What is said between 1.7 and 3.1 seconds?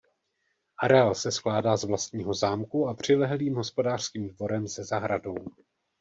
z vlastního zámku a